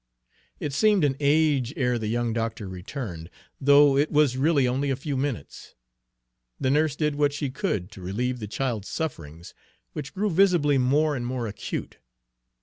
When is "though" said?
3.59-3.95